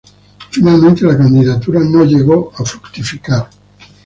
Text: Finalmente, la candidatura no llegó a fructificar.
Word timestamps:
Finalmente, 0.49 1.03
la 1.05 1.15
candidatura 1.15 1.79
no 1.81 2.03
llegó 2.03 2.51
a 2.57 2.65
fructificar. 2.65 3.47